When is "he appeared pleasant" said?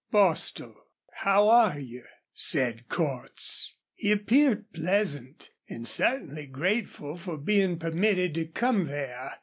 3.93-5.51